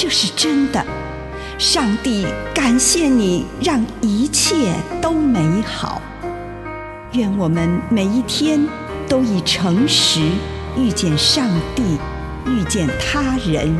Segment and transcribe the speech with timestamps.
[0.00, 0.80] 这是真的。
[1.58, 6.00] 上帝感谢你，让一切都美好。
[7.14, 8.64] 愿我们每一天
[9.08, 10.20] 都以诚实
[10.76, 11.98] 遇见上帝，
[12.46, 13.76] 遇见他人，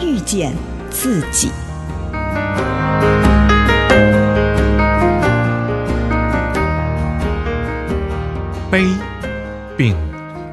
[0.00, 0.54] 遇见
[0.88, 1.50] 自己。
[8.70, 8.86] 悲、
[9.76, 9.96] 病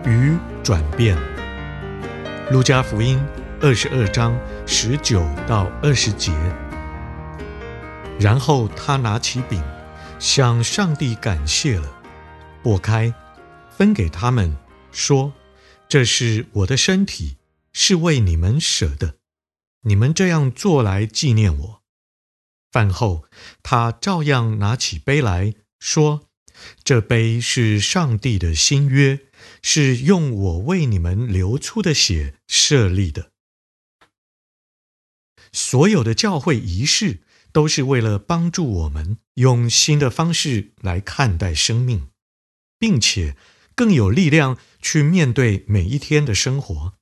[0.08, 1.16] 与转变。
[2.50, 3.20] 路加福音
[3.66, 6.33] 二十二章十九到二十节。
[8.20, 9.64] 然后他拿起饼，
[10.20, 11.89] 向上帝感谢了，
[12.61, 13.14] 擘开，
[13.70, 14.58] 分给他们，
[14.92, 15.31] 说
[15.88, 17.38] ：“这是我的身体，
[17.72, 19.16] 是为你们舍的。
[19.83, 21.81] 你们这样做来纪念我。”
[22.70, 23.23] 饭后，
[23.64, 26.27] 他照样拿起杯来说。
[26.83, 29.20] 这杯是上帝的新约，
[29.61, 33.31] 是用我为你们流出的血设立的。
[35.54, 42.10] 所有的教会仪式都是为了帮助我们用新的方式来看待生命，
[42.78, 43.38] 并且
[43.76, 46.95] 更有力量去面对每一天的生活。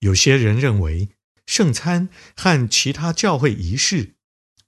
[0.00, 1.10] 有些人认为
[1.46, 4.14] 圣餐和其他教会仪式，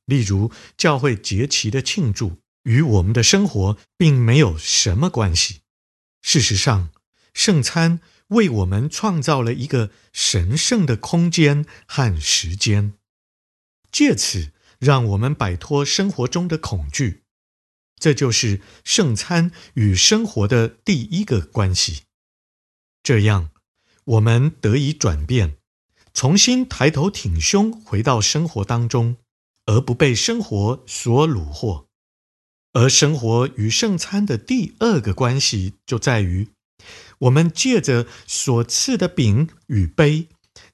[0.04, 5.60] 例如教会节期的庆祝，与我们的生活并没有什么关系。
[6.22, 6.90] 事实上，
[7.32, 12.94] 圣餐为我们创造了一个神圣的空间和时间，
[13.92, 17.22] 借此让我们摆脱生活中的恐惧。
[17.96, 22.02] 这就是圣餐与生活的第一个关系。
[23.02, 23.50] 这样，
[24.04, 25.56] 我们得以转变，
[26.12, 29.16] 重新抬头挺胸，回到生活当中，
[29.66, 31.86] 而不被生活所虏获。
[32.72, 36.48] 而生活与圣餐的第二个关系，就在于
[37.18, 40.28] 我们借着所赐的饼与杯，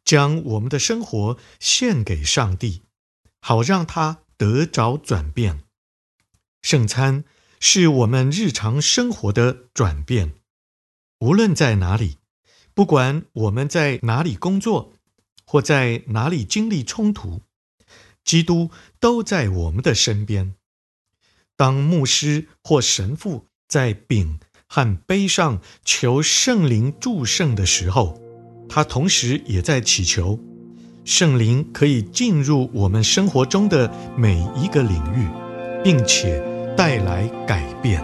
[0.04, 2.82] 将我们的生活献给上帝，
[3.40, 5.62] 好让他得着转变。
[6.62, 7.24] 圣餐
[7.58, 10.34] 是我们日常生活的转变，
[11.20, 12.18] 无论在哪里，
[12.74, 14.94] 不管我们在哪里工作，
[15.44, 17.42] 或在哪里经历冲突，
[18.24, 20.54] 基督都在我们的身边。
[21.56, 24.40] 当牧师或神父在饼
[24.72, 28.16] 和悲上求圣灵祝圣的时候，
[28.68, 30.38] 他同时也在祈求
[31.04, 35.26] 圣灵可以进入我们生活中的每一个领域，
[35.82, 36.40] 并且
[36.76, 38.00] 带来改变。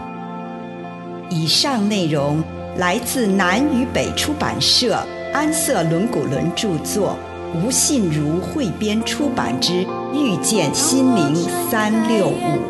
[1.31, 2.43] 以上内容
[2.79, 5.01] 来自南与北出版社
[5.33, 7.17] 安瑟伦古伦著作，
[7.55, 9.73] 吴信如汇编出版之
[10.13, 11.33] 《遇见心灵
[11.71, 12.69] 三六五》。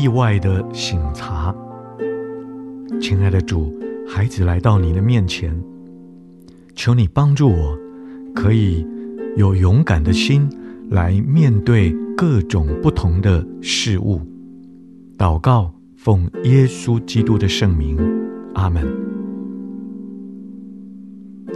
[0.00, 1.54] 意外的醒察。
[3.02, 3.70] 亲爱的主，
[4.08, 5.54] 孩子来到你的面前，
[6.74, 7.78] 求你帮助我，
[8.34, 8.86] 可以
[9.36, 10.48] 有勇敢的心
[10.88, 14.22] 来面对各种不同的事物。
[15.18, 17.98] 祷告，奉耶稣基督的圣名，
[18.54, 18.88] 阿门。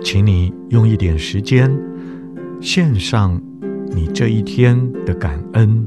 [0.02, 1.74] 请你用一点时间，
[2.60, 3.40] 献上
[3.94, 5.86] 你这一天的感恩。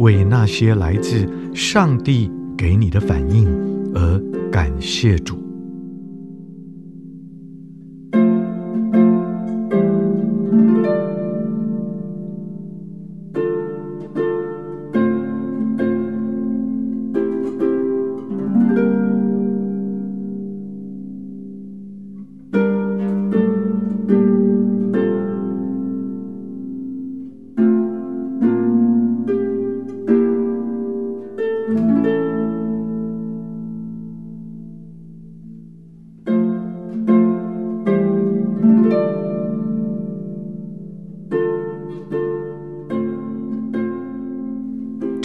[0.00, 3.46] 为那些来自上帝给你的反应
[3.94, 5.49] 而感谢主。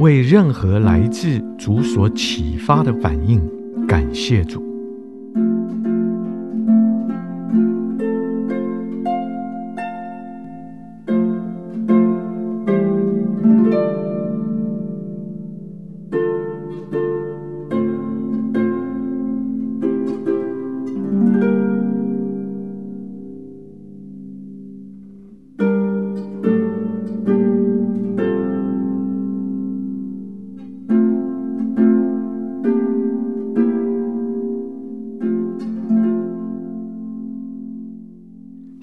[0.00, 3.38] 为任何来自主所启发的反应，
[3.86, 4.69] 感谢主。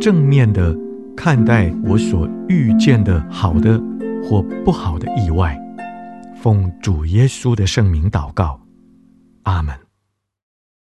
[0.00, 0.74] 正面的
[1.14, 3.78] 看待我所遇见的好的
[4.24, 5.58] 或不好的意外。
[6.42, 8.58] 奉主耶稣的圣名祷告，
[9.42, 9.89] 阿门。